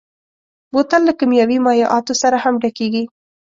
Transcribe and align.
بوتل 0.71 1.01
له 1.07 1.13
کيمیاوي 1.19 1.57
مایعاتو 1.65 2.13
سره 2.21 2.37
هم 2.45 2.53
ډکېږي. 2.63 3.03